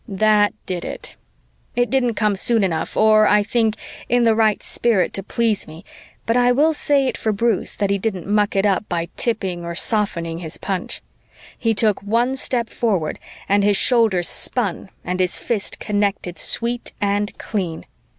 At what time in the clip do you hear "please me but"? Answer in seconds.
5.21-6.35